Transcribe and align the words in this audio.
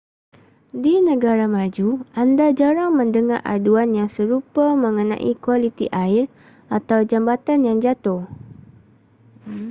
di 0.83 0.95
negara 1.09 1.45
maju 1.55 1.89
anda 2.21 2.47
jarang 2.59 2.91
mendengar 2.99 3.37
aduan 3.53 3.89
yang 3.99 4.09
serupa 4.17 4.65
mengenai 4.83 5.31
kualiti 5.43 5.85
air 6.03 6.23
atau 6.77 6.99
jambatan 7.11 7.59
yang 7.69 7.77
jatuh 7.85 8.21